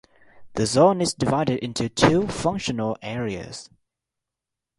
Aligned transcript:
The 0.55 0.65
zone 0.65 0.99
is 0.99 1.13
divided 1.13 1.63
into 1.63 1.87
two 1.87 2.25
functional 2.27 2.97
areas. 3.03 3.69